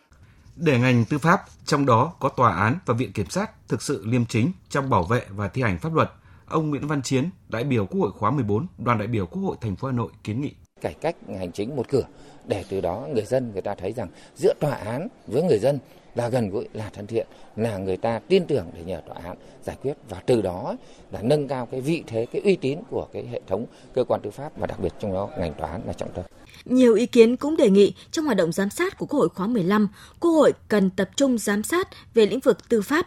Để 0.57 0.79
ngành 0.79 1.05
tư 1.05 1.19
pháp, 1.19 1.41
trong 1.65 1.87
đó 1.87 2.15
có 2.21 2.29
tòa 2.29 2.57
án 2.57 2.79
và 2.87 2.95
viện 2.95 3.13
kiểm 3.13 3.31
sát 3.31 3.51
thực 3.69 3.83
sự 3.83 4.03
liêm 4.07 4.27
chính 4.27 4.53
trong 4.69 4.91
bảo 4.91 5.03
vệ 5.03 5.23
và 5.31 5.49
thi 5.49 5.63
hành 5.63 5.79
pháp 5.79 5.95
luật, 5.95 6.11
ông 6.47 6.71
Nguyễn 6.71 6.87
Văn 6.87 7.03
Chiến, 7.03 7.31
đại 7.49 7.65
biểu 7.65 7.87
Quốc 7.87 8.01
hội 8.01 8.11
khóa 8.11 8.31
14, 8.31 8.67
đoàn 8.79 8.99
đại 8.99 9.09
biểu 9.09 9.27
Quốc 9.27 9.43
hội 9.43 9.57
thành 9.61 9.77
phố 9.77 9.89
Hà 9.89 9.93
Nội 9.93 10.11
kiến 10.25 10.41
nghị 10.41 10.55
cải 10.81 10.95
cách 10.95 11.17
hành 11.39 11.53
chính 11.53 11.77
một 11.77 11.89
cửa 11.89 12.07
để 12.47 12.65
từ 12.69 12.81
đó 12.81 13.07
người 13.15 13.25
dân 13.25 13.51
người 13.53 13.63
ta 13.63 13.75
thấy 13.75 13.93
rằng 13.93 14.09
giữa 14.37 14.55
tòa 14.61 14.75
án 14.75 15.09
với 15.27 15.43
người 15.43 15.59
dân 15.59 15.79
là 16.15 16.29
gần 16.29 16.51
gũi 16.51 16.69
là 16.73 16.91
thân 16.95 17.07
thiện 17.07 17.27
là 17.57 17.79
người 17.79 17.97
ta 17.97 18.21
tin 18.29 18.47
tưởng 18.47 18.67
để 18.75 18.85
nhờ 18.85 19.01
tòa 19.07 19.17
án 19.25 19.37
giải 19.65 19.77
quyết 19.83 19.95
và 20.09 20.23
từ 20.27 20.43
đó 20.43 20.77
là 21.13 21.23
nâng 21.23 21.49
cao 21.49 21.67
cái 21.67 21.81
vị 21.81 22.05
thế 22.07 22.27
cái 22.33 22.43
uy 22.43 22.57
tín 22.57 22.79
của 22.91 23.09
cái 23.13 23.27
hệ 23.27 23.41
thống 23.47 23.67
cơ 23.95 24.05
quan 24.05 24.21
tư 24.21 24.31
pháp 24.31 24.59
và 24.59 24.67
đặc 24.67 24.81
biệt 24.81 24.93
trong 25.01 25.13
đó 25.13 25.29
ngành 25.39 25.55
tòa 25.55 25.71
án 25.71 25.81
là 25.87 25.93
trọng 25.93 26.13
tâm. 26.15 26.25
Nhiều 26.65 26.95
ý 26.95 27.07
kiến 27.07 27.37
cũng 27.37 27.57
đề 27.57 27.71
nghị 27.71 27.95
trong 28.11 28.25
hoạt 28.25 28.37
động 28.37 28.53
giám 28.53 28.71
sát 28.71 28.99
của 28.99 29.07
Quốc 29.07 29.19
hội 29.19 29.29
khóa 29.29 29.47
15, 29.47 29.89
Quốc 30.21 30.31
hội 30.31 30.53
cần 30.69 30.91
tập 30.91 31.11
trung 31.17 31.39
giám 31.39 31.63
sát 31.63 31.89
về 32.15 32.27
lĩnh 32.27 32.41
vực 32.41 32.69
tư 32.69 32.83
pháp, 32.83 33.07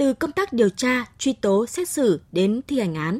từ 0.00 0.14
công 0.14 0.32
tác 0.32 0.52
điều 0.52 0.68
tra, 0.68 1.04
truy 1.18 1.32
tố, 1.32 1.66
xét 1.66 1.88
xử 1.88 2.20
đến 2.32 2.60
thi 2.68 2.80
hành 2.80 2.94
án. 2.94 3.18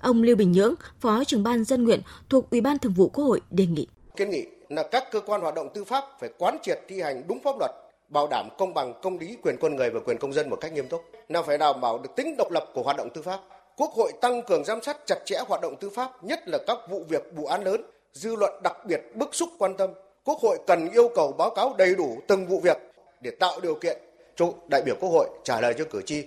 Ông 0.00 0.22
Lưu 0.22 0.36
Bình 0.36 0.52
Nhưỡng, 0.52 0.74
Phó 1.00 1.24
trưởng 1.24 1.42
ban 1.42 1.64
dân 1.64 1.84
nguyện 1.84 2.00
thuộc 2.28 2.50
Ủy 2.50 2.60
ban 2.60 2.78
Thường 2.78 2.92
vụ 2.92 3.08
Quốc 3.08 3.24
hội 3.24 3.40
đề 3.50 3.66
nghị. 3.66 3.86
Kiến 4.16 4.30
nghị 4.30 4.46
là 4.68 4.82
các 4.82 5.04
cơ 5.12 5.20
quan 5.20 5.40
hoạt 5.40 5.54
động 5.54 5.68
tư 5.74 5.84
pháp 5.84 6.04
phải 6.20 6.30
quán 6.38 6.58
triệt 6.62 6.78
thi 6.88 7.00
hành 7.00 7.22
đúng 7.28 7.38
pháp 7.44 7.58
luật, 7.58 7.70
bảo 8.08 8.28
đảm 8.30 8.48
công 8.58 8.74
bằng, 8.74 8.94
công 9.02 9.18
lý, 9.18 9.36
quyền 9.42 9.56
con 9.60 9.76
người 9.76 9.90
và 9.90 10.00
quyền 10.06 10.18
công 10.18 10.32
dân 10.32 10.50
một 10.50 10.56
cách 10.60 10.72
nghiêm 10.72 10.88
túc. 10.88 11.04
Nào 11.28 11.42
phải 11.42 11.58
đảm 11.58 11.80
bảo 11.80 11.98
được 11.98 12.10
tính 12.16 12.34
độc 12.38 12.50
lập 12.50 12.68
của 12.74 12.82
hoạt 12.82 12.96
động 12.96 13.08
tư 13.14 13.22
pháp. 13.22 13.40
Quốc 13.76 13.90
hội 13.90 14.12
tăng 14.20 14.42
cường 14.42 14.64
giám 14.64 14.82
sát 14.82 14.96
chặt 15.06 15.18
chẽ 15.24 15.36
hoạt 15.48 15.60
động 15.60 15.76
tư 15.80 15.90
pháp, 15.90 16.24
nhất 16.24 16.48
là 16.48 16.58
các 16.66 16.78
vụ 16.90 17.04
việc, 17.08 17.22
vụ 17.36 17.46
án 17.46 17.64
lớn, 17.64 17.82
dư 18.12 18.36
luận 18.36 18.52
đặc 18.62 18.76
biệt 18.86 19.00
bức 19.14 19.34
xúc 19.34 19.48
quan 19.58 19.76
tâm. 19.76 19.90
Quốc 20.24 20.38
hội 20.42 20.58
cần 20.66 20.88
yêu 20.92 21.08
cầu 21.14 21.32
báo 21.32 21.50
cáo 21.50 21.74
đầy 21.78 21.94
đủ 21.94 22.18
từng 22.28 22.46
vụ 22.46 22.60
việc 22.60 22.76
để 23.20 23.30
tạo 23.30 23.60
điều 23.60 23.74
kiện 23.74 23.98
cho 24.36 24.46
đại 24.68 24.82
biểu 24.86 24.94
Quốc 25.00 25.10
hội 25.10 25.30
trả 25.44 25.60
lời 25.60 25.74
cho 25.78 25.84
cử 25.92 26.02
tri. 26.06 26.24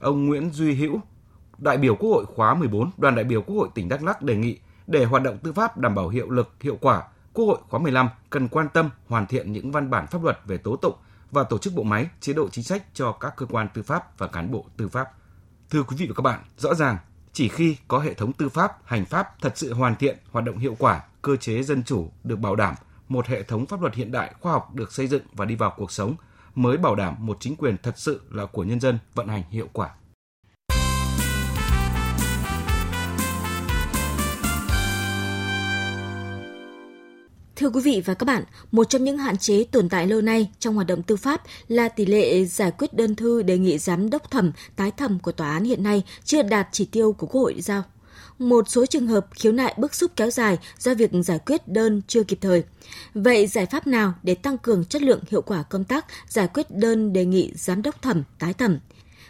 Ông 0.00 0.26
Nguyễn 0.26 0.50
Duy 0.50 0.74
Hữu, 0.74 1.00
đại 1.58 1.78
biểu 1.78 1.96
Quốc 1.96 2.10
hội 2.10 2.24
khóa 2.24 2.54
14, 2.54 2.90
đoàn 2.96 3.14
đại 3.14 3.24
biểu 3.24 3.42
Quốc 3.42 3.56
hội 3.56 3.68
tỉnh 3.74 3.88
Đắk 3.88 4.02
Lắk 4.02 4.22
đề 4.22 4.36
nghị 4.36 4.58
để 4.86 5.04
hoạt 5.04 5.22
động 5.22 5.38
tư 5.38 5.52
pháp 5.52 5.78
đảm 5.78 5.94
bảo 5.94 6.08
hiệu 6.08 6.30
lực, 6.30 6.48
hiệu 6.60 6.78
quả, 6.80 7.02
Quốc 7.32 7.46
hội 7.46 7.58
khóa 7.68 7.80
15 7.80 8.08
cần 8.30 8.48
quan 8.48 8.68
tâm 8.68 8.90
hoàn 9.06 9.26
thiện 9.26 9.52
những 9.52 9.72
văn 9.72 9.90
bản 9.90 10.06
pháp 10.06 10.24
luật 10.24 10.38
về 10.44 10.56
tố 10.56 10.76
tụng 10.76 10.94
và 11.30 11.42
tổ 11.42 11.58
chức 11.58 11.74
bộ 11.74 11.82
máy, 11.82 12.06
chế 12.20 12.32
độ 12.32 12.48
chính 12.48 12.64
sách 12.64 12.84
cho 12.94 13.12
các 13.12 13.36
cơ 13.36 13.46
quan 13.46 13.68
tư 13.74 13.82
pháp 13.82 14.18
và 14.18 14.26
cán 14.26 14.50
bộ 14.50 14.64
tư 14.76 14.88
pháp. 14.88 15.08
Thưa 15.70 15.82
quý 15.82 15.96
vị 15.96 16.06
và 16.06 16.14
các 16.16 16.22
bạn, 16.22 16.40
rõ 16.56 16.74
ràng 16.74 16.98
chỉ 17.32 17.48
khi 17.48 17.76
có 17.88 17.98
hệ 17.98 18.14
thống 18.14 18.32
tư 18.32 18.48
pháp, 18.48 18.78
hành 18.84 19.04
pháp 19.04 19.40
thật 19.40 19.52
sự 19.58 19.74
hoàn 19.74 19.96
thiện, 19.96 20.18
hoạt 20.30 20.44
động 20.44 20.58
hiệu 20.58 20.76
quả, 20.78 21.04
cơ 21.22 21.36
chế 21.36 21.62
dân 21.62 21.82
chủ 21.82 22.10
được 22.24 22.36
bảo 22.36 22.56
đảm, 22.56 22.74
một 23.08 23.26
hệ 23.26 23.42
thống 23.42 23.66
pháp 23.66 23.80
luật 23.80 23.94
hiện 23.94 24.12
đại 24.12 24.34
khoa 24.40 24.52
học 24.52 24.74
được 24.74 24.92
xây 24.92 25.06
dựng 25.06 25.22
và 25.32 25.44
đi 25.44 25.54
vào 25.54 25.74
cuộc 25.76 25.92
sống 25.92 26.14
mới 26.54 26.76
bảo 26.76 26.94
đảm 26.94 27.14
một 27.18 27.36
chính 27.40 27.56
quyền 27.56 27.76
thật 27.82 27.98
sự 27.98 28.20
là 28.30 28.46
của 28.46 28.64
nhân 28.64 28.80
dân 28.80 28.98
vận 29.14 29.28
hành 29.28 29.42
hiệu 29.50 29.68
quả. 29.72 29.90
Thưa 37.60 37.70
quý 37.70 37.80
vị 37.80 38.02
và 38.04 38.14
các 38.14 38.24
bạn, 38.24 38.44
một 38.72 38.88
trong 38.88 39.04
những 39.04 39.18
hạn 39.18 39.36
chế 39.36 39.64
tồn 39.64 39.88
tại 39.88 40.06
lâu 40.06 40.20
nay 40.20 40.50
trong 40.58 40.74
hoạt 40.74 40.86
động 40.86 41.02
tư 41.02 41.16
pháp 41.16 41.42
là 41.68 41.88
tỷ 41.88 42.06
lệ 42.06 42.44
giải 42.44 42.70
quyết 42.70 42.94
đơn 42.94 43.16
thư 43.16 43.42
đề 43.42 43.58
nghị 43.58 43.78
giám 43.78 44.10
đốc 44.10 44.30
thẩm, 44.30 44.52
tái 44.76 44.90
thẩm 44.90 45.18
của 45.18 45.32
tòa 45.32 45.52
án 45.52 45.64
hiện 45.64 45.82
nay 45.82 46.02
chưa 46.24 46.42
đạt 46.42 46.68
chỉ 46.72 46.84
tiêu 46.84 47.12
của 47.12 47.26
Quốc 47.26 47.40
hội 47.40 47.60
giao. 47.60 47.82
Một 48.40 48.68
số 48.68 48.86
trường 48.86 49.06
hợp 49.06 49.26
khiếu 49.30 49.52
nại 49.52 49.74
bức 49.76 49.94
xúc 49.94 50.10
kéo 50.16 50.30
dài 50.30 50.58
do 50.78 50.94
việc 50.94 51.10
giải 51.24 51.38
quyết 51.38 51.68
đơn 51.68 52.02
chưa 52.06 52.22
kịp 52.22 52.38
thời. 52.40 52.64
Vậy 53.14 53.46
giải 53.46 53.66
pháp 53.66 53.86
nào 53.86 54.14
để 54.22 54.34
tăng 54.34 54.58
cường 54.58 54.84
chất 54.84 55.02
lượng 55.02 55.20
hiệu 55.28 55.42
quả 55.42 55.62
công 55.62 55.84
tác 55.84 56.06
giải 56.28 56.48
quyết 56.54 56.70
đơn 56.70 57.12
đề 57.12 57.24
nghị 57.24 57.52
giám 57.54 57.82
đốc 57.82 58.02
thẩm, 58.02 58.22
tái 58.38 58.54
thẩm? 58.54 58.78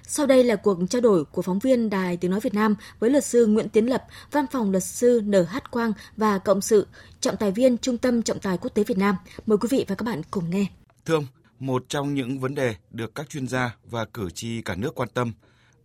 Sau 0.07 0.26
đây 0.26 0.45
là 0.45 0.57
cuộc 0.57 0.79
trao 0.90 1.00
đổi 1.00 1.25
của 1.25 1.43
phóng 1.43 1.59
viên 1.59 1.90
Đài 1.90 2.17
Tiếng 2.17 2.31
Nói 2.31 2.40
Việt 2.40 2.55
Nam 2.55 2.75
với 3.00 3.11
luật 3.11 3.25
sư 3.25 3.47
Nguyễn 3.47 3.69
Tiến 3.69 3.87
Lập, 3.87 4.05
văn 4.31 4.47
phòng 4.52 4.71
luật 4.71 4.85
sư 4.85 5.21
NH 5.25 5.71
Quang 5.71 5.93
và 6.17 6.38
cộng 6.38 6.61
sự, 6.61 6.87
trọng 7.21 7.37
tài 7.37 7.50
viên 7.50 7.79
Trung 7.79 7.99
tâm 7.99 8.23
Trọng 8.23 8.40
tài 8.40 8.59
Quốc 8.59 8.75
tế 8.75 8.85
Việt 8.85 8.99
Nam. 8.99 9.17
Mời 9.47 9.59
quý 9.59 9.69
vị 9.71 9.85
và 9.88 9.95
các 9.95 10.05
bạn 10.05 10.23
cùng 10.31 10.50
nghe. 10.50 10.67
Thưa 11.07 11.14
ông, 11.14 11.26
một 11.59 11.85
trong 11.88 12.14
những 12.14 12.40
vấn 12.40 12.55
đề 12.55 12.75
được 12.90 13.14
các 13.14 13.29
chuyên 13.29 13.49
gia 13.49 13.76
và 13.85 14.05
cử 14.05 14.31
tri 14.35 14.62
cả 14.62 14.75
nước 14.75 14.95
quan 14.95 15.09
tâm 15.14 15.33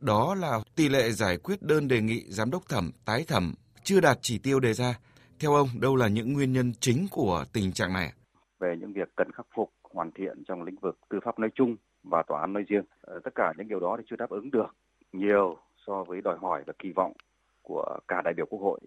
đó 0.01 0.35
là 0.35 0.59
tỷ 0.75 0.89
lệ 0.89 1.11
giải 1.11 1.37
quyết 1.37 1.61
đơn 1.61 1.87
đề 1.87 2.01
nghị 2.01 2.23
giám 2.27 2.51
đốc 2.51 2.69
thẩm 2.69 2.91
tái 3.05 3.25
thẩm 3.27 3.53
chưa 3.83 4.01
đạt 4.01 4.17
chỉ 4.21 4.39
tiêu 4.43 4.59
đề 4.59 4.73
ra. 4.73 4.99
Theo 5.39 5.53
ông, 5.53 5.67
đâu 5.81 5.95
là 5.95 6.07
những 6.07 6.33
nguyên 6.33 6.53
nhân 6.53 6.73
chính 6.79 7.07
của 7.11 7.45
tình 7.53 7.71
trạng 7.71 7.93
này? 7.93 8.13
Về 8.59 8.75
những 8.79 8.93
việc 8.93 9.09
cần 9.15 9.31
khắc 9.31 9.45
phục, 9.55 9.71
hoàn 9.83 10.11
thiện 10.11 10.43
trong 10.47 10.63
lĩnh 10.63 10.75
vực 10.81 10.97
tư 11.09 11.19
pháp 11.25 11.39
nói 11.39 11.49
chung 11.55 11.75
và 12.03 12.23
tòa 12.27 12.41
án 12.41 12.53
nói 12.53 12.63
riêng, 12.67 12.83
ờ, 13.01 13.19
tất 13.23 13.31
cả 13.35 13.53
những 13.57 13.67
điều 13.67 13.79
đó 13.79 13.95
thì 13.99 14.03
chưa 14.09 14.15
đáp 14.15 14.29
ứng 14.29 14.51
được 14.51 14.75
nhiều 15.13 15.57
so 15.87 16.03
với 16.03 16.21
đòi 16.21 16.37
hỏi 16.41 16.63
và 16.67 16.73
kỳ 16.79 16.91
vọng 16.95 17.13
của 17.61 17.99
cả 18.07 18.21
đại 18.21 18.33
biểu 18.33 18.45
Quốc 18.45 18.59
hội 18.59 18.79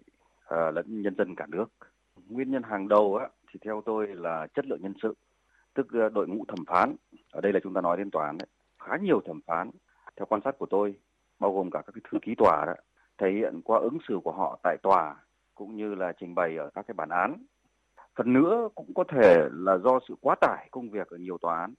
ờ, 0.45 0.71
lẫn 0.71 1.01
nhân 1.01 1.15
dân 1.17 1.35
cả 1.35 1.45
nước. 1.49 1.65
Nguyên 2.29 2.51
nhân 2.51 2.63
hàng 2.63 2.87
đầu 2.87 3.15
á, 3.15 3.27
thì 3.51 3.59
theo 3.65 3.81
tôi 3.85 4.07
là 4.07 4.47
chất 4.53 4.65
lượng 4.65 4.81
nhân 4.81 4.93
sự, 5.01 5.13
tức 5.73 5.87
ờ, 5.93 6.09
đội 6.09 6.27
ngũ 6.27 6.45
thẩm 6.47 6.65
phán. 6.67 6.95
Ở 7.31 7.41
đây 7.41 7.53
là 7.53 7.59
chúng 7.63 7.73
ta 7.73 7.81
nói 7.81 7.97
đến 7.97 8.11
tòa 8.11 8.25
án 8.25 8.37
đấy. 8.37 8.47
Khá 8.79 8.97
nhiều 9.01 9.21
thẩm 9.25 9.39
phán, 9.47 9.69
theo 10.19 10.25
quan 10.25 10.41
sát 10.45 10.57
của 10.57 10.65
tôi, 10.65 10.95
bao 11.39 11.53
gồm 11.53 11.71
cả 11.71 11.81
các 11.85 11.91
cái 11.93 12.01
thư 12.11 12.19
ký 12.21 12.35
tòa 12.37 12.65
đó, 12.65 12.73
thể 13.17 13.31
hiện 13.31 13.61
qua 13.63 13.79
ứng 13.79 13.97
xử 14.07 14.19
của 14.23 14.31
họ 14.31 14.59
tại 14.63 14.77
tòa 14.83 15.15
cũng 15.55 15.75
như 15.75 15.95
là 15.95 16.13
trình 16.19 16.35
bày 16.35 16.57
ở 16.57 16.69
các 16.73 16.87
cái 16.87 16.93
bản 16.93 17.09
án. 17.09 17.45
Phần 18.15 18.33
nữa 18.33 18.69
cũng 18.75 18.93
có 18.93 19.03
thể 19.03 19.47
là 19.51 19.77
do 19.77 19.99
sự 20.07 20.15
quá 20.21 20.35
tải 20.41 20.67
công 20.71 20.89
việc 20.89 21.07
ở 21.07 21.17
nhiều 21.17 21.37
tòa 21.37 21.59
án 21.59 21.73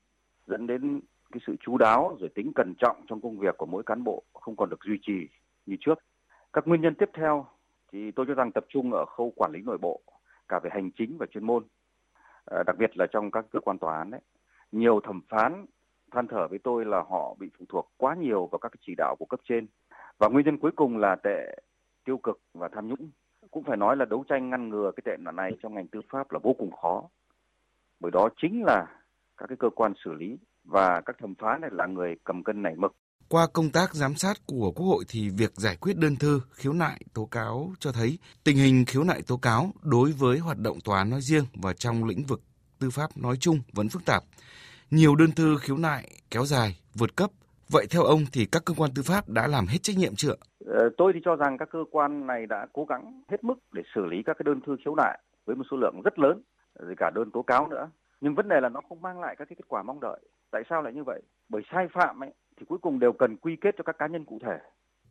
dẫn 0.47 0.67
đến 0.67 1.01
cái 1.33 1.41
sự 1.47 1.57
chú 1.61 1.79
đáo 1.79 2.17
rồi 2.21 2.29
tính 2.35 2.53
cẩn 2.55 2.75
trọng 2.79 3.05
trong 3.09 3.21
công 3.21 3.39
việc 3.39 3.57
của 3.59 3.67
mỗi 3.67 3.83
cán 3.83 4.05
bộ 4.05 4.23
không 4.35 4.57
còn 4.57 4.71
được 4.71 4.85
duy 4.85 4.99
trì 5.03 5.29
như 5.67 5.77
trước. 5.81 5.99
Các 6.53 6.69
nguyên 6.69 6.81
nhân 6.81 6.95
tiếp 6.95 7.11
theo 7.15 7.47
thì 7.93 8.11
tôi 8.11 8.27
cho 8.29 8.35
rằng 8.35 8.53
tập 8.53 8.65
trung 8.69 8.93
ở 8.93 9.05
khâu 9.05 9.33
quản 9.37 9.53
lý 9.53 9.61
nội 9.63 9.79
bộ 9.79 10.01
cả 10.49 10.61
về 10.63 10.71
hành 10.73 10.91
chính 10.91 11.19
và 11.19 11.27
chuyên 11.27 11.47
môn, 11.47 11.65
à, 12.45 12.63
đặc 12.67 12.77
biệt 12.79 12.97
là 12.97 13.07
trong 13.07 13.31
các 13.31 13.45
cơ 13.51 13.61
quan 13.61 13.79
tòa 13.79 13.99
án 13.99 14.11
đấy. 14.11 14.21
Nhiều 14.73 15.01
thẩm 15.01 15.21
phán 15.29 15.67
than 16.13 16.27
thở 16.29 16.49
với 16.49 16.59
tôi 16.65 16.85
là 16.85 17.03
họ 17.11 17.37
bị 17.39 17.47
phụ 17.59 17.65
thuộc 17.69 17.91
quá 17.97 18.15
nhiều 18.15 18.49
vào 18.53 18.59
các 18.59 18.69
cái 18.69 18.81
chỉ 18.87 18.95
đạo 18.99 19.17
của 19.19 19.27
cấp 19.27 19.41
trên. 19.49 19.67
Và 20.19 20.29
nguyên 20.29 20.47
nhân 20.47 20.59
cuối 20.59 20.71
cùng 20.77 20.97
là 20.99 21.17
tệ 21.23 21.63
tiêu 22.05 22.19
cực 22.19 22.41
và 22.55 22.69
tham 22.75 22.89
nhũng. 22.89 23.11
Cũng 23.51 23.65
phải 23.65 23.77
nói 23.77 23.97
là 23.97 24.05
đấu 24.05 24.25
tranh 24.29 24.51
ngăn 24.51 24.69
ngừa 24.69 24.91
cái 24.97 25.03
tệ 25.05 25.23
nạn 25.23 25.37
này 25.37 25.51
trong 25.63 25.75
ngành 25.75 25.89
tư 25.89 26.01
pháp 26.13 26.33
là 26.33 26.39
vô 26.43 26.55
cùng 26.59 26.71
khó. 26.83 27.03
Bởi 28.01 28.11
đó 28.11 28.29
chính 28.43 28.63
là 28.67 28.87
các 29.37 29.47
cái 29.49 29.57
cơ 29.59 29.71
quan 29.75 29.93
xử 30.05 30.13
lý 30.13 30.39
và 30.65 31.01
các 31.07 31.17
thẩm 31.19 31.35
phán 31.35 31.61
này 31.61 31.71
là 31.73 31.87
người 31.87 32.15
cầm 32.25 32.45
cân 32.45 32.63
nảy 32.63 32.75
mực. 32.77 32.95
Qua 33.29 33.47
công 33.53 33.71
tác 33.71 33.95
giám 33.95 34.15
sát 34.15 34.37
của 34.47 34.73
Quốc 34.77 34.87
hội 34.87 35.05
thì 35.09 35.31
việc 35.31 35.53
giải 35.55 35.77
quyết 35.77 35.97
đơn 35.97 36.17
thư, 36.17 36.41
khiếu 36.51 36.73
nại, 36.73 37.01
tố 37.15 37.25
cáo 37.25 37.73
cho 37.79 37.93
thấy 37.93 38.19
tình 38.45 38.57
hình 38.57 38.85
khiếu 38.87 39.05
nại 39.05 39.23
tố 39.27 39.37
cáo 39.37 39.71
đối 39.83 40.13
với 40.13 40.39
hoạt 40.39 40.59
động 40.59 40.79
tòa 40.85 40.99
án 40.99 41.11
nói 41.11 41.21
riêng 41.23 41.45
và 41.63 41.73
trong 41.73 42.05
lĩnh 42.05 42.25
vực 42.29 42.41
tư 42.79 42.91
pháp 42.91 43.17
nói 43.17 43.37
chung 43.41 43.61
vẫn 43.73 43.89
phức 43.89 44.05
tạp. 44.05 44.23
Nhiều 44.91 45.15
đơn 45.17 45.33
thư 45.33 45.57
khiếu 45.61 45.77
nại 45.77 46.11
kéo 46.31 46.45
dài, 46.45 46.79
vượt 46.95 47.17
cấp. 47.17 47.31
Vậy 47.69 47.87
theo 47.91 48.03
ông 48.03 48.21
thì 48.33 48.47
các 48.53 48.63
cơ 48.67 48.75
quan 48.77 48.91
tư 48.95 49.03
pháp 49.03 49.29
đã 49.29 49.47
làm 49.47 49.67
hết 49.67 49.79
trách 49.83 49.97
nhiệm 49.97 50.15
chưa? 50.17 50.35
Ờ, 50.67 50.89
tôi 50.97 51.13
thì 51.15 51.21
cho 51.25 51.37
rằng 51.37 51.59
các 51.59 51.69
cơ 51.73 51.79
quan 51.91 52.27
này 52.27 52.47
đã 52.47 52.67
cố 52.73 52.85
gắng 52.85 53.23
hết 53.31 53.45
mức 53.45 53.55
để 53.73 53.83
xử 53.95 54.05
lý 54.05 54.17
các 54.27 54.37
cái 54.39 54.45
đơn 54.45 54.61
thư 54.67 54.77
khiếu 54.85 54.95
nại 54.95 55.19
với 55.47 55.57
một 55.57 55.65
số 55.71 55.77
lượng 55.77 56.01
rất 56.05 56.19
lớn, 56.19 56.43
rồi 56.79 56.95
cả 56.97 57.11
đơn 57.15 57.31
tố 57.31 57.43
cáo 57.43 57.69
nữa. 57.69 57.91
Nhưng 58.21 58.35
vấn 58.35 58.49
đề 58.49 58.57
là 58.63 58.69
nó 58.69 58.81
không 58.89 59.03
mang 59.03 59.21
lại 59.21 59.35
các 59.39 59.45
cái 59.49 59.57
kết 59.59 59.65
quả 59.69 59.83
mong 59.83 60.01
đợi. 60.01 60.21
Tại 60.51 60.63
sao 60.71 60.83
lại 60.83 60.93
như 60.93 61.05
vậy? 61.05 61.23
Bởi 61.49 61.63
sai 61.73 61.87
phạm 61.95 62.23
ấy 62.23 62.31
thì 62.61 62.67
cuối 62.69 62.79
cùng 62.83 62.99
đều 62.99 63.13
cần 63.13 63.37
quy 63.37 63.57
kết 63.61 63.75
cho 63.79 63.83
các 63.87 63.97
cá 63.99 64.07
nhân 64.07 64.25
cụ 64.25 64.39
thể. 64.47 64.59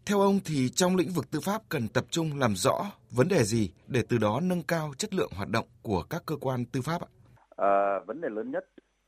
Theo 0.05 0.19
ông 0.19 0.39
thì 0.45 0.69
trong 0.69 0.95
lĩnh 0.95 1.09
vực 1.09 1.31
tư 1.31 1.39
pháp 1.45 1.61
cần 1.69 1.87
tập 1.87 2.05
trung 2.09 2.39
làm 2.39 2.55
rõ 2.55 2.85
vấn 3.11 3.27
đề 3.27 3.43
gì 3.43 3.71
để 3.87 4.03
từ 4.09 4.17
đó 4.17 4.39
nâng 4.43 4.63
cao 4.63 4.91
chất 4.97 5.13
lượng 5.13 5.31
hoạt 5.35 5.49
động 5.49 5.65
của 5.81 6.03
các 6.09 6.23
cơ 6.25 6.35
quan 6.41 6.65
tư 6.65 6.81
pháp 6.81 7.01
ạ? 7.01 7.09
À, 7.57 7.99
vấn 8.07 8.21
đề 8.21 8.29
lớn 8.31 8.51
nhất 8.51 8.63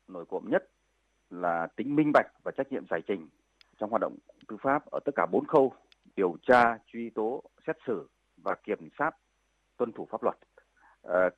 nổi 0.08 0.26
cộm 0.26 0.44
nhất 0.50 0.70
là 1.30 1.68
tính 1.76 1.96
minh 1.96 2.12
bạch 2.14 2.28
và 2.44 2.52
trách 2.52 2.72
nhiệm 2.72 2.88
giải 2.90 3.02
trình 3.08 3.28
trong 3.78 3.90
hoạt 3.90 4.02
động 4.02 4.18
tư 4.48 4.58
pháp 4.62 4.86
ở 4.86 5.00
tất 5.06 5.12
cả 5.16 5.26
bốn 5.26 5.46
khâu 5.46 5.74
điều 6.16 6.38
tra, 6.42 6.78
truy 6.88 7.10
tố, 7.10 7.44
xét 7.68 7.76
xử 7.88 8.10
và 8.38 8.56
kiểm 8.64 8.90
sát 9.00 9.12
tuân 9.78 9.92
thủ 9.92 10.08
pháp 10.12 10.24
luật. 10.24 10.36
À, 11.04 11.30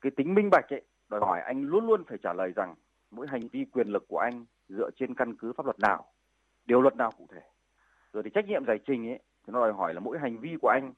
cái 0.00 0.12
tính 0.16 0.34
minh 0.34 0.48
bạch 0.50 0.72
ấy 0.72 0.82
đòi 1.08 1.20
hỏi 1.20 1.40
anh 1.40 1.62
luôn 1.62 1.86
luôn 1.86 2.04
phải 2.04 2.18
trả 2.22 2.32
lời 2.32 2.52
rằng 2.56 2.74
mỗi 3.10 3.26
hành 3.26 3.48
vi 3.52 3.64
quyền 3.72 3.88
lực 3.88 4.04
của 4.08 4.18
anh 4.18 4.44
dựa 4.68 4.90
trên 4.96 5.14
căn 5.14 5.36
cứ 5.36 5.52
pháp 5.56 5.66
luật 5.66 5.78
nào, 5.78 6.04
điều 6.64 6.80
luật 6.80 6.96
nào 6.96 7.10
cụ 7.18 7.26
thể. 7.32 7.40
Rồi 8.12 8.22
thì 8.22 8.30
trách 8.34 8.46
nhiệm 8.46 8.64
giải 8.66 8.78
trình 8.86 9.08
ấy 9.08 9.18
thì 9.46 9.52
nó 9.52 9.60
đòi 9.60 9.72
hỏi 9.72 9.94
là 9.94 10.00
mỗi 10.00 10.18
hành 10.18 10.38
vi 10.38 10.56
của 10.62 10.68
anh 10.68 10.92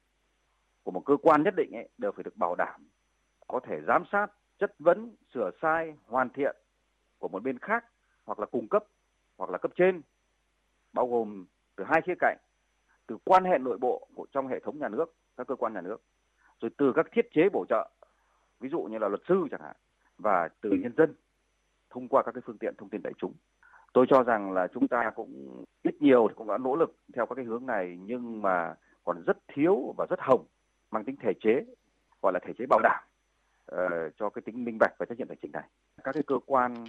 của 0.82 0.90
một 0.90 1.02
cơ 1.06 1.16
quan 1.22 1.42
nhất 1.42 1.54
định 1.56 1.72
ấy 1.72 1.88
đều 1.98 2.12
phải 2.12 2.22
được 2.22 2.36
bảo 2.36 2.54
đảm 2.54 2.88
có 3.46 3.60
thể 3.60 3.80
giám 3.86 4.04
sát, 4.12 4.26
chất 4.58 4.74
vấn, 4.78 5.16
sửa 5.34 5.50
sai, 5.62 5.94
hoàn 6.06 6.30
thiện 6.30 6.56
của 7.24 7.28
một 7.28 7.42
bên 7.42 7.58
khác 7.58 7.84
hoặc 8.24 8.38
là 8.38 8.46
cung 8.46 8.68
cấp 8.68 8.84
hoặc 9.38 9.50
là 9.50 9.58
cấp 9.58 9.70
trên 9.76 10.02
bao 10.92 11.06
gồm 11.06 11.46
từ 11.76 11.84
hai 11.84 12.00
khía 12.02 12.14
cạnh 12.20 12.36
từ 13.06 13.16
quan 13.24 13.44
hệ 13.44 13.58
nội 13.58 13.78
bộ 13.78 14.08
của 14.14 14.26
trong 14.32 14.48
hệ 14.48 14.60
thống 14.60 14.78
nhà 14.78 14.88
nước 14.88 15.14
các 15.36 15.46
cơ 15.46 15.56
quan 15.56 15.74
nhà 15.74 15.80
nước 15.80 16.02
rồi 16.60 16.70
từ 16.76 16.92
các 16.96 17.06
thiết 17.12 17.26
chế 17.34 17.48
bổ 17.52 17.64
trợ 17.68 17.90
ví 18.60 18.68
dụ 18.68 18.80
như 18.82 18.98
là 18.98 19.08
luật 19.08 19.20
sư 19.28 19.46
chẳng 19.50 19.60
hạn 19.60 19.76
và 20.18 20.48
từ 20.60 20.70
nhân 20.70 20.92
dân 20.96 21.14
thông 21.90 22.08
qua 22.08 22.22
các 22.22 22.32
cái 22.32 22.42
phương 22.46 22.58
tiện 22.58 22.74
thông 22.78 22.88
tin 22.88 23.02
đại 23.02 23.12
chúng. 23.18 23.32
Tôi 23.92 24.06
cho 24.08 24.22
rằng 24.22 24.52
là 24.52 24.66
chúng 24.74 24.88
ta 24.88 25.10
cũng 25.14 25.64
ít 25.82 26.02
nhiều 26.02 26.28
cũng 26.36 26.48
đã 26.48 26.58
nỗ 26.58 26.76
lực 26.76 26.96
theo 27.14 27.26
các 27.26 27.34
cái 27.34 27.44
hướng 27.44 27.66
này 27.66 27.98
nhưng 28.00 28.42
mà 28.42 28.74
còn 29.04 29.22
rất 29.26 29.38
thiếu 29.48 29.94
và 29.98 30.06
rất 30.10 30.20
hồng 30.20 30.46
mang 30.90 31.04
tính 31.04 31.16
thể 31.16 31.32
chế 31.40 31.64
gọi 32.22 32.32
là 32.32 32.40
thể 32.46 32.52
chế 32.58 32.64
bảo 32.68 32.80
đảm 32.82 33.04
uh, 33.72 34.12
cho 34.18 34.30
cái 34.30 34.42
tính 34.42 34.64
minh 34.64 34.78
bạch 34.78 34.92
và 34.98 35.06
trách 35.06 35.18
nhiệm 35.18 35.28
tài 35.28 35.36
chính 35.42 35.52
này. 35.52 35.68
Các 36.04 36.12
cái 36.12 36.22
cơ 36.26 36.38
quan 36.46 36.84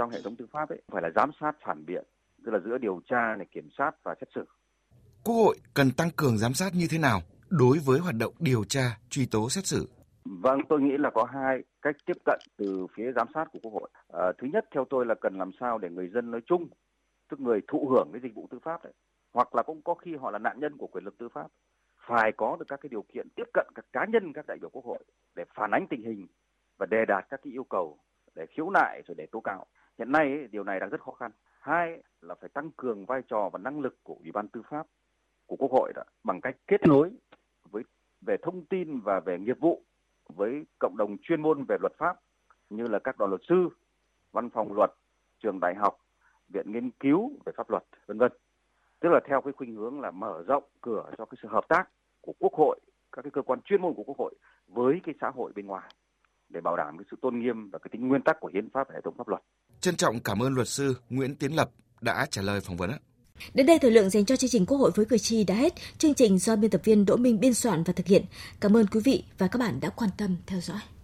trong 0.00 0.10
hệ 0.10 0.22
thống 0.24 0.36
tư 0.36 0.46
pháp 0.52 0.68
ấy 0.68 0.82
phải 0.92 1.02
là 1.02 1.10
giám 1.16 1.30
sát 1.40 1.52
phản 1.66 1.86
biện 1.86 2.04
tức 2.44 2.52
là 2.52 2.58
giữa 2.64 2.78
điều 2.78 3.00
tra 3.10 3.34
này 3.36 3.46
kiểm 3.54 3.68
sát 3.78 3.90
và 4.02 4.14
xét 4.20 4.28
xử 4.34 4.44
quốc 5.24 5.34
hội 5.34 5.56
cần 5.74 5.90
tăng 5.90 6.10
cường 6.16 6.38
giám 6.38 6.54
sát 6.54 6.70
như 6.74 6.86
thế 6.90 6.98
nào 6.98 7.20
đối 7.48 7.78
với 7.86 7.98
hoạt 7.98 8.14
động 8.18 8.34
điều 8.38 8.64
tra 8.64 8.98
truy 9.10 9.26
tố 9.26 9.50
xét 9.50 9.66
xử 9.66 9.88
Vâng, 10.24 10.60
tôi 10.68 10.80
nghĩ 10.80 10.96
là 10.98 11.10
có 11.10 11.24
hai 11.24 11.58
cách 11.82 11.96
tiếp 12.06 12.16
cận 12.24 12.40
từ 12.56 12.86
phía 12.96 13.12
giám 13.16 13.26
sát 13.34 13.44
của 13.52 13.58
Quốc 13.62 13.72
hội. 13.72 13.90
À, 14.12 14.32
thứ 14.38 14.48
nhất, 14.52 14.64
theo 14.74 14.84
tôi 14.90 15.06
là 15.06 15.14
cần 15.14 15.34
làm 15.38 15.50
sao 15.60 15.78
để 15.78 15.88
người 15.90 16.08
dân 16.08 16.30
nói 16.30 16.40
chung, 16.46 16.68
tức 17.30 17.40
người 17.40 17.60
thụ 17.68 17.88
hưởng 17.88 18.08
cái 18.12 18.20
dịch 18.22 18.34
vụ 18.34 18.48
tư 18.50 18.58
pháp 18.62 18.84
đấy, 18.84 18.92
hoặc 19.32 19.54
là 19.54 19.62
cũng 19.62 19.82
có 19.82 19.94
khi 19.94 20.16
họ 20.16 20.30
là 20.30 20.38
nạn 20.38 20.60
nhân 20.60 20.76
của 20.76 20.86
quyền 20.86 21.04
lực 21.04 21.18
tư 21.18 21.28
pháp, 21.34 21.46
phải 22.06 22.32
có 22.36 22.56
được 22.58 22.64
các 22.68 22.80
cái 22.82 22.88
điều 22.88 23.04
kiện 23.14 23.28
tiếp 23.36 23.48
cận 23.54 23.66
các 23.74 23.84
cá 23.92 24.06
nhân, 24.12 24.32
các 24.32 24.44
đại 24.48 24.58
biểu 24.60 24.70
Quốc 24.72 24.84
hội 24.84 25.04
để 25.34 25.44
phản 25.54 25.70
ánh 25.70 25.86
tình 25.90 26.02
hình 26.02 26.26
và 26.78 26.86
đề 26.86 27.04
đạt 27.08 27.26
các 27.30 27.40
cái 27.44 27.52
yêu 27.52 27.64
cầu 27.64 27.98
để 28.34 28.46
khiếu 28.46 28.70
nại 28.70 29.02
rồi 29.06 29.14
để 29.18 29.26
tố 29.32 29.40
cáo. 29.40 29.66
Hiện 30.00 30.12
nay 30.12 30.48
điều 30.50 30.64
này 30.64 30.80
đang 30.80 30.90
rất 30.90 31.00
khó 31.00 31.12
khăn. 31.12 31.30
Hai 31.60 32.02
là 32.20 32.34
phải 32.40 32.48
tăng 32.48 32.70
cường 32.76 33.06
vai 33.06 33.22
trò 33.28 33.50
và 33.52 33.58
năng 33.58 33.80
lực 33.80 33.96
của 34.02 34.16
Ủy 34.22 34.32
ban 34.32 34.48
Tư 34.48 34.62
pháp 34.70 34.86
của 35.46 35.56
Quốc 35.56 35.70
hội 35.72 35.92
đó 35.94 36.02
bằng 36.24 36.40
cách 36.40 36.56
kết 36.66 36.86
nối 36.86 37.10
với 37.70 37.82
về 38.20 38.36
thông 38.42 38.64
tin 38.64 39.00
và 39.00 39.20
về 39.20 39.38
nghiệp 39.38 39.56
vụ 39.60 39.82
với 40.28 40.64
cộng 40.78 40.96
đồng 40.96 41.16
chuyên 41.22 41.42
môn 41.42 41.64
về 41.68 41.76
luật 41.80 41.92
pháp 41.98 42.20
như 42.70 42.86
là 42.86 42.98
các 42.98 43.18
đoàn 43.18 43.30
luật 43.30 43.40
sư, 43.48 43.68
văn 44.32 44.50
phòng 44.50 44.72
luật, 44.72 44.90
trường 45.42 45.60
đại 45.60 45.74
học, 45.74 45.98
viện 46.48 46.72
nghiên 46.72 46.90
cứu 46.90 47.32
về 47.44 47.52
pháp 47.56 47.70
luật, 47.70 47.82
vân 48.06 48.18
vân. 48.18 48.32
Tức 49.00 49.08
là 49.08 49.20
theo 49.24 49.40
cái 49.40 49.52
khuynh 49.52 49.74
hướng 49.74 50.00
là 50.00 50.10
mở 50.10 50.44
rộng 50.46 50.64
cửa 50.80 51.10
cho 51.18 51.24
cái 51.24 51.38
sự 51.42 51.48
hợp 51.48 51.68
tác 51.68 51.88
của 52.20 52.32
Quốc 52.38 52.52
hội, 52.54 52.80
các 53.12 53.22
cái 53.22 53.30
cơ 53.30 53.42
quan 53.42 53.60
chuyên 53.60 53.82
môn 53.82 53.94
của 53.94 54.02
Quốc 54.02 54.18
hội 54.18 54.34
với 54.66 55.00
cái 55.04 55.14
xã 55.20 55.30
hội 55.30 55.52
bên 55.54 55.66
ngoài 55.66 55.90
để 56.48 56.60
bảo 56.60 56.76
đảm 56.76 56.98
cái 56.98 57.04
sự 57.10 57.16
tôn 57.20 57.38
nghiêm 57.38 57.70
và 57.70 57.78
cái 57.78 57.88
tính 57.92 58.08
nguyên 58.08 58.22
tắc 58.22 58.40
của 58.40 58.50
hiến 58.52 58.70
pháp 58.70 58.88
và 58.88 58.94
hệ 58.94 59.00
thống 59.00 59.14
pháp 59.14 59.28
luật. 59.28 59.42
Trân 59.80 59.96
trọng 59.96 60.20
cảm 60.20 60.42
ơn 60.42 60.54
luật 60.54 60.68
sư 60.68 60.94
Nguyễn 61.10 61.34
Tiến 61.34 61.56
Lập 61.56 61.70
đã 62.00 62.26
trả 62.30 62.42
lời 62.42 62.60
phỏng 62.60 62.76
vấn. 62.76 62.90
Đến 63.54 63.66
đây 63.66 63.78
thời 63.78 63.90
lượng 63.90 64.10
dành 64.10 64.24
cho 64.24 64.36
chương 64.36 64.50
trình 64.50 64.66
Quốc 64.66 64.78
hội 64.78 64.90
với 64.94 65.06
cử 65.06 65.18
tri 65.18 65.44
đã 65.44 65.54
hết. 65.54 65.74
Chương 65.98 66.14
trình 66.14 66.38
do 66.38 66.56
biên 66.56 66.70
tập 66.70 66.80
viên 66.84 67.04
Đỗ 67.04 67.16
Minh 67.16 67.40
biên 67.40 67.54
soạn 67.54 67.84
và 67.84 67.92
thực 67.92 68.06
hiện. 68.06 68.24
Cảm 68.60 68.76
ơn 68.76 68.86
quý 68.86 69.00
vị 69.04 69.24
và 69.38 69.48
các 69.48 69.58
bạn 69.58 69.80
đã 69.80 69.90
quan 69.90 70.10
tâm 70.16 70.36
theo 70.46 70.60
dõi. 70.60 70.80